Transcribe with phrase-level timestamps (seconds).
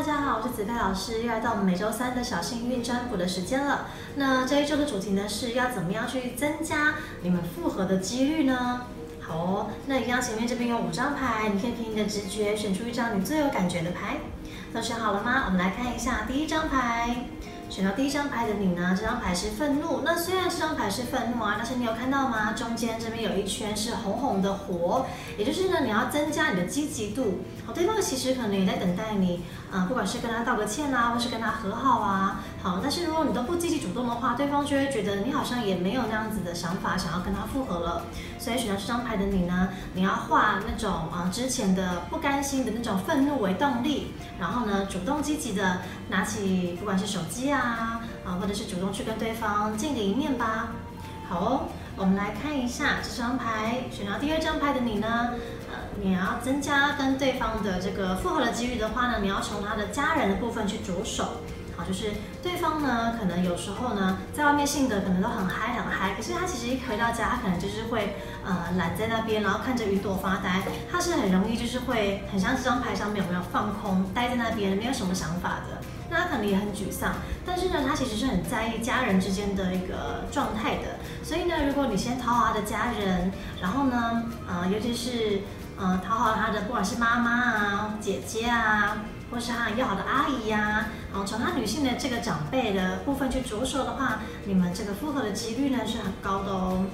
[0.00, 3.88] 大家好，我是子佩老师，又来到我们每周三的小幸运占卜的时间了。
[4.14, 8.86] 那这一周的主题呢，是要怎么样去增加你们复合的几率呢？
[9.20, 14.16] 好哦，那一样前面这边有五张牌，你可以凭你的直觉选出一张你最有感觉的牌。
[14.72, 15.42] 都选好了吗？
[15.44, 17.26] 我们来看一下第一张牌。
[17.68, 18.96] 选到第一张牌的你呢？
[18.98, 20.00] 这张牌是愤怒。
[20.04, 22.52] 那虽然这张牌是愤怒啊，但是你有看到吗？
[22.52, 25.06] 中间这边有一圈是红红的火，
[25.38, 27.42] 也就是呢，你要增加你的积极度。
[27.64, 32.40] 好，对方其实可能也在等待你，啊，不管是跟他道个歉啊，或是跟他和好啊。
[32.62, 38.04] 好，但是如果你都不积极主动的话，对方就会觉得你好像也没有那样子的想法，想要跟他复合了。
[38.38, 45.78] 所以选到这张牌的你呢，你要化那种啊之前的不甘心的那种愤怒为动力，然后呢，主动积极的
[46.08, 47.60] 拿起不管是手机啊。
[47.60, 50.68] 啊，啊，或者是主动去跟对方见个一面吧。
[51.30, 55.34] 好哦，我们来看一下这张牌，选到第二张牌的你呢，
[55.70, 61.42] 呃，你要增加跟对方的这个复合的几率的话呢，你要从他的家人的部分去着手。
[61.76, 62.10] 好，就是
[62.42, 70.60] 对方呢，可能有时候呢，在外面性格可能都很嗨很嗨，可是他其实一回到家，他可能就是会呃懒在那边，然后看着云朵发呆。
[70.90, 75.80] 他是很容易就是会很像这张牌上面有没有放空，待在那边，没有什么想法的。
[76.10, 77.14] 那他可能也很沮丧，
[77.46, 80.98] 但是呢，他其实是很在意家人之间的一个状态的。
[81.22, 85.42] 所以呢，如果你先讨好他的家人，然后呢，呃，尤其是
[85.78, 88.98] 呃讨好他的不管是妈妈啊、姐姐啊。
[89.30, 96.84] 或是他要好的阿姨呀，然后从他女性的这个长辈的部分去着手的话，你们这个复合的几率呢是很高的哦。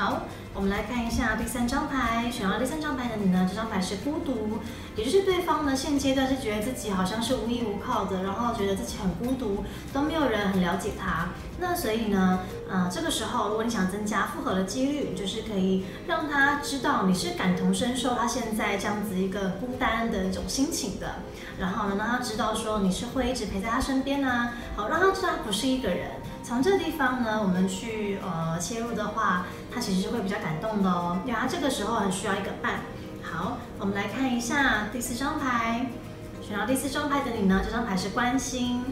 [0.00, 0.22] 好，
[0.54, 4.58] 我们来看一下第三张牌，选到第三张牌的你呢，这张牌是孤独，
[4.96, 9.62] 也就是对方呢现阶段是觉得自己好像是无依无靠的，然后觉得自己很孤独，
[9.92, 11.28] 都没有人很了解他。
[11.58, 12.40] 那所以呢，
[12.70, 21.16] 呃，这个时候如果你想增加复合的几率，就是可以让他知道你是感同身受他现在这样子一个孤单的一种心情的，
[21.58, 26.12] 然后呢，让他知道说你是会一直陪在他身边啊，好，让他知道他不是一个人。
[26.50, 32.80] 从这个地方呢，我们去呃切入的话，他其实是会比较感动的哦，因为他这个时候很需要一个伴。
[33.22, 35.86] 好，我们来看一下第四张牌，
[36.42, 38.82] 选到第四张牌的你呢，这张牌是关心。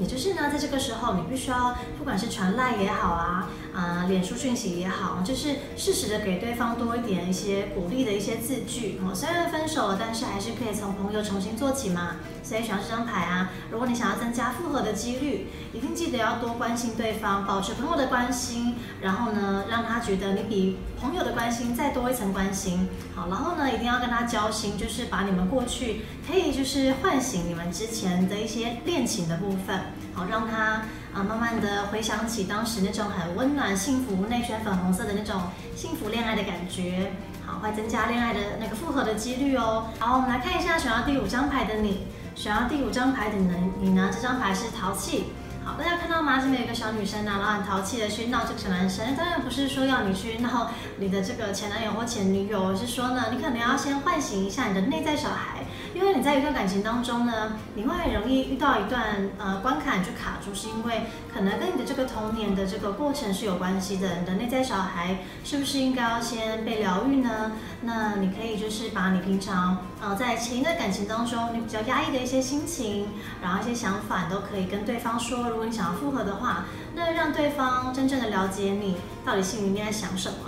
[0.00, 8.98] 也就是呢，在这个时候，你必须要，不管是传赖也好啊，啊，脸书讯息也好，就是适时的给对方多一点一些鼓励的一些字句。
[9.04, 12.16] 哦，虽然分手了，但是还是可以从朋友重新做起嘛。
[12.42, 22.88] 所以选这张牌啊，如果你想要增加复合的几率，一定记得要多关心对方，保持朋友的关心，然后呢，让他觉得你比朋友的关心再多一层关心。
[23.14, 29.81] 好，然后呢，一定要跟他交心，就是把你们过去可以就是唤醒你们之前的一些恋情的部分。
[30.14, 30.82] 好，让他
[31.14, 35.40] 啊慢慢的回想起当时那种很温暖、幸福、内圈粉红色的那种
[35.74, 37.12] 幸福恋爱的感觉，
[37.46, 39.86] 好，会增加恋爱的那个复合的几率哦。
[39.98, 44.10] 好，我们来看一下选到第五张牌的你，选到第五张牌的你，你呢？
[44.12, 45.32] 这张牌是淘气。
[45.64, 46.40] 好，大家看到吗？
[46.40, 49.14] 这边有个小女生呢，然后很淘气的去闹这个小男生。
[49.14, 55.64] 当然不是说要你去闹你的这个前男友或前女友，而是说呢，你可能要先唤醒一下你的内在小孩。
[55.94, 61.02] 因为你在一段感情当中呢，你会很容易遇到一段呃关卡去卡住，是因为
[61.32, 64.16] 可能跟你的这个童年的这个过程是有关系的。
[64.20, 67.52] 你的内在小孩是不是应该要先被疗愈呢？
[67.82, 73.08] 那你可以就是把你平常呃在前一段感情当中你比较压抑的一些心情，
[73.42, 75.51] 然后一些想法，都可以跟对方说。
[75.52, 76.64] 如果你想要复合的话，
[76.94, 80.38] 那让对方真正的了解你到底心里面在想什么。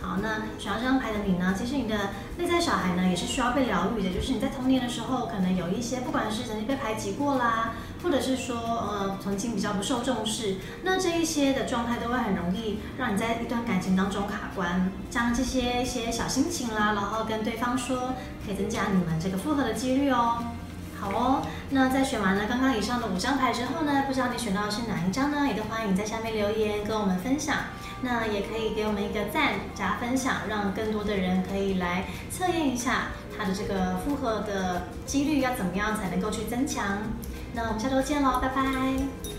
[0.00, 1.54] 好，那选到这张牌的你呢？
[1.58, 1.96] 其实你的
[2.36, 4.10] 内在小孩呢，也是需要被疗愈的。
[4.10, 14.92] 就是你在童年的时候，可能有一些，不管是曾经被排挤过啦，或者是说，呃，曾经比较不受重视，那这一些的状态都会很容易让你在一段感情当中卡关。
[15.10, 18.12] 将这些一些小心情啦，然后跟对方说，
[18.44, 20.44] 可以增加你们这个复合的几率哦。
[21.00, 25.46] 好哦，那在选完了刚刚以上的五张牌之后呢，不知道你选到的是哪一张呢？
[25.46, 27.56] 也都欢迎在下面留言跟我们分享。
[28.00, 36.98] 那也可以给我们一个赞加分享，让更多的人可以来测验一下它的这个复合的几率要怎么样才能够去增强。
[37.54, 39.33] 那我们下周见喽，拜拜。